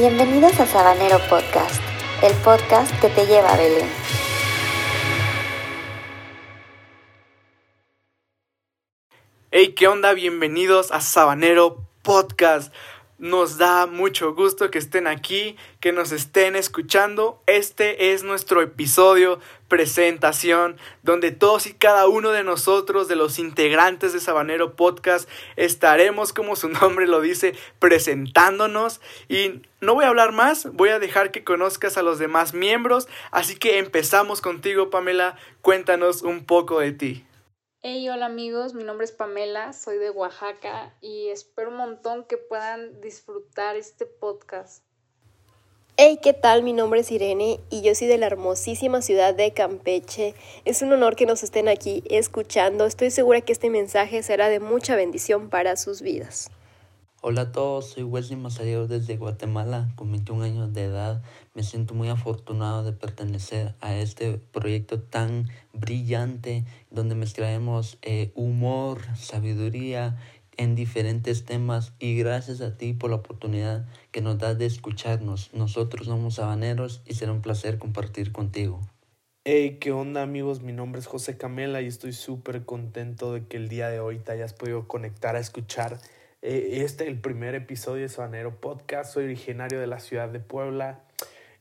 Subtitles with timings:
[0.00, 1.78] Bienvenidos a Sabanero Podcast,
[2.22, 3.86] el podcast que te lleva a Belén.
[9.50, 10.14] Hey, ¿qué onda?
[10.14, 12.72] Bienvenidos a Sabanero Podcast.
[13.20, 17.42] Nos da mucho gusto que estén aquí, que nos estén escuchando.
[17.46, 24.14] Este es nuestro episodio presentación donde todos y cada uno de nosotros, de los integrantes
[24.14, 29.02] de Sabanero Podcast, estaremos, como su nombre lo dice, presentándonos.
[29.28, 33.06] Y no voy a hablar más, voy a dejar que conozcas a los demás miembros.
[33.32, 35.36] Así que empezamos contigo, Pamela.
[35.60, 37.26] Cuéntanos un poco de ti.
[37.82, 42.36] Hey, hola amigos, mi nombre es Pamela, soy de Oaxaca y espero un montón que
[42.36, 44.84] puedan disfrutar este podcast.
[45.96, 46.62] Hey, ¿qué tal?
[46.62, 50.34] Mi nombre es Irene y yo soy de la hermosísima ciudad de Campeche.
[50.66, 52.84] Es un honor que nos estén aquí escuchando.
[52.84, 56.50] Estoy segura que este mensaje será de mucha bendición para sus vidas.
[57.22, 61.22] Hola a todos, soy Wesley Mazariego desde Guatemala, con 21 años de edad.
[61.52, 69.02] Me siento muy afortunado de pertenecer a este proyecto tan brillante donde mezclaremos eh, humor,
[69.16, 70.16] sabiduría
[70.56, 75.52] en diferentes temas y gracias a ti por la oportunidad que nos das de escucharnos.
[75.52, 78.80] Nosotros somos habaneros y será un placer compartir contigo.
[79.44, 80.62] Hey, ¿qué onda amigos?
[80.62, 84.20] Mi nombre es José Camela y estoy súper contento de que el día de hoy
[84.20, 85.98] te hayas podido conectar a escuchar
[86.42, 89.12] eh, este, el primer episodio de Sabanero Podcast.
[89.12, 91.04] Soy originario de la ciudad de Puebla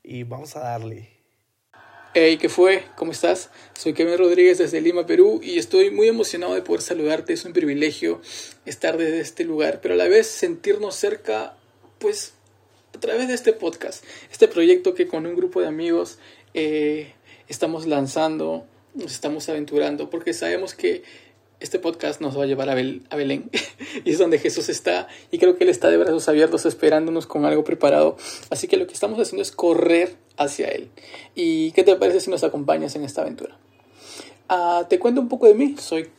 [0.04, 1.10] y vamos a darle.
[2.14, 2.86] Hey, ¿qué fue?
[2.96, 3.52] ¿Cómo estás?
[3.74, 7.34] Soy Kevin Rodríguez desde Lima, Perú, y estoy muy emocionado de poder saludarte.
[7.34, 8.22] Es un privilegio
[8.66, 11.56] estar desde este lugar, pero a la vez sentirnos cerca,
[12.00, 12.34] pues,
[12.96, 16.18] a través de este podcast, este proyecto que con un grupo de amigos
[16.54, 17.14] eh,
[17.48, 21.04] estamos lanzando, nos estamos aventurando, porque sabemos que
[21.60, 23.50] este podcast nos va a llevar a, Belén
[24.06, 27.46] y es donde Jesús está y creo que Él está de brazos abiertos esperándonos con
[27.46, 28.18] algo preparado.
[28.50, 30.90] Así que lo que estamos haciendo es correr hacia Él.
[31.36, 33.58] ¿Y qué te parece si nos acompañas en esta aventura?
[34.48, 35.76] Ah, te cuento un poco de mí.
[35.78, 36.10] Soy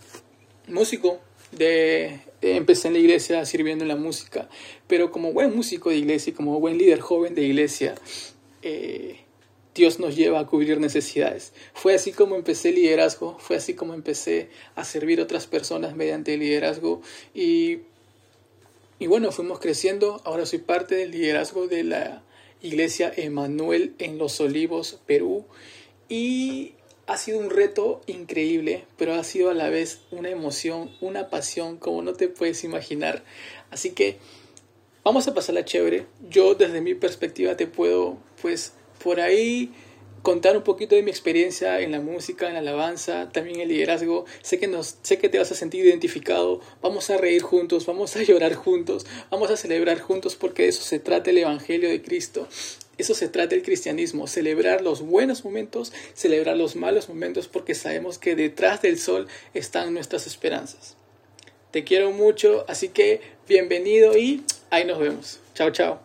[0.68, 1.18] músico.
[1.52, 4.48] De, empecé en la iglesia sirviendo en la música,
[4.86, 7.96] pero como buen músico de iglesia y como buen líder joven de iglesia,
[8.62, 9.18] eh,
[9.74, 11.52] Dios nos lleva a cubrir necesidades.
[11.74, 15.94] Fue así como empecé el liderazgo, fue así como empecé a servir a otras personas
[15.94, 17.02] mediante el liderazgo
[17.34, 17.80] y,
[18.98, 20.20] y bueno, fuimos creciendo.
[20.24, 22.22] Ahora soy parte del liderazgo de la
[22.62, 25.44] iglesia Emanuel en Los Olivos, Perú
[26.08, 26.74] y
[27.06, 31.76] ha sido un reto increíble, pero ha sido a la vez una emoción, una pasión
[31.76, 33.24] como no te puedes imaginar.
[33.70, 34.18] Así que
[35.02, 36.06] vamos a pasarla chévere.
[36.28, 39.72] Yo desde mi perspectiva te puedo pues por ahí
[40.22, 44.26] contar un poquito de mi experiencia en la música, en la alabanza, también el liderazgo.
[44.42, 46.60] Sé que, nos, sé que te vas a sentir identificado.
[46.82, 50.82] Vamos a reír juntos, vamos a llorar juntos, vamos a celebrar juntos porque de eso
[50.82, 52.46] se trata el Evangelio de Cristo.
[52.98, 58.18] Eso se trata el cristianismo, celebrar los buenos momentos, celebrar los malos momentos porque sabemos
[58.18, 60.96] que detrás del sol están nuestras esperanzas.
[61.70, 65.40] Te quiero mucho, así que bienvenido y ahí nos vemos.
[65.54, 66.00] Chao, chao.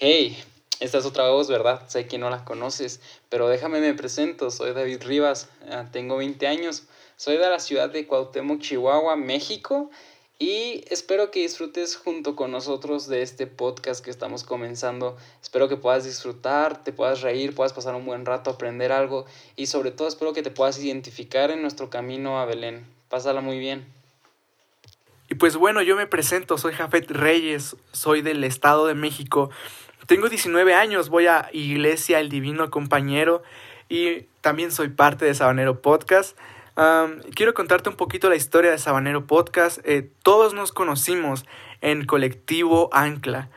[0.00, 0.36] Hey,
[0.80, 1.82] esta es otra voz, ¿verdad?
[1.88, 4.50] Sé que no la conoces, pero déjame me presento.
[4.50, 6.84] Soy David Rivas, ah, tengo 20 años.
[7.16, 9.90] Soy de la ciudad de Cuauhtémoc, Chihuahua, México.
[10.38, 15.16] Y espero que disfrutes junto con nosotros de este podcast que estamos comenzando.
[15.42, 19.66] Espero que puedas disfrutar, te puedas reír, puedas pasar un buen rato, aprender algo y
[19.66, 22.86] sobre todo espero que te puedas identificar en nuestro camino a Belén.
[23.08, 23.84] Pásala muy bien.
[25.28, 29.50] Y pues bueno, yo me presento, soy Jafet Reyes, soy del Estado de México.
[30.08, 33.42] Tengo 19 años, voy a Iglesia El Divino Compañero
[33.90, 36.34] y también soy parte de Sabanero Podcast.
[37.34, 39.80] quiero contarte un poquito la historia de Sabanero Podcast.
[39.84, 41.44] Eh, todos nos conocimos
[41.82, 43.50] en colectivo Ancla.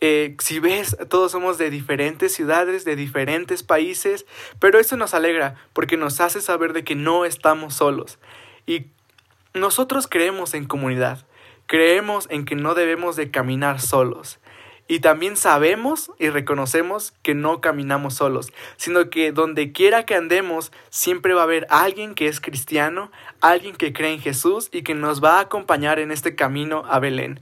[0.00, 4.26] Eh, si ves, todos somos de diferentes ciudades, de diferentes países,
[4.58, 8.18] pero eso nos alegra porque nos hace saber de que no estamos solos.
[8.66, 8.86] Y
[9.52, 11.24] nosotros creemos en comunidad,
[11.66, 14.40] creemos en que no debemos de caminar solos.
[14.86, 20.72] Y también sabemos y reconocemos que no caminamos solos, sino que donde quiera que andemos,
[20.90, 23.10] siempre va a haber alguien que es cristiano,
[23.40, 26.98] alguien que cree en Jesús y que nos va a acompañar en este camino a
[26.98, 27.40] Belén.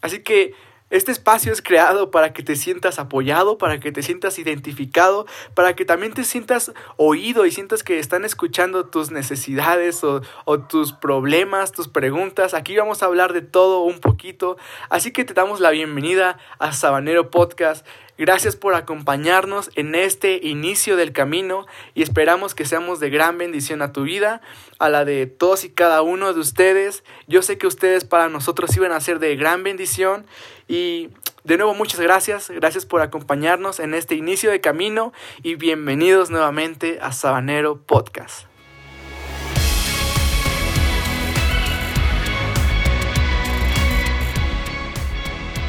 [0.00, 0.54] Así que
[0.88, 5.74] este espacio es creado para que te sientas apoyado, para que te sientas identificado, para
[5.74, 10.22] que también te sientas oído y sientas que están escuchando tus necesidades o,
[10.68, 12.54] tus problemas, tus preguntas.
[12.54, 14.56] Aquí vamos a hablar de todo un poquito.
[14.88, 17.84] Así que te damos la bienvenida a Sabanero Podcast.
[18.18, 23.82] Gracias por acompañarnos en este inicio del camino y esperamos que seamos de gran bendición
[23.82, 24.40] a tu vida,
[24.78, 27.04] a la de todos y cada uno de ustedes.
[27.26, 30.24] Yo sé que ustedes para nosotros iban a ser de gran bendición
[30.66, 31.10] y
[31.44, 35.12] de nuevo muchas gracias, gracias por acompañarnos en este inicio de camino
[35.42, 38.46] y bienvenidos nuevamente a Sabanero Podcast.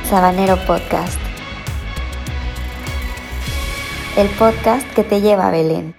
[0.05, 1.26] Sabanero Podcast.
[4.17, 5.93] El podcast que te lleva a Belén.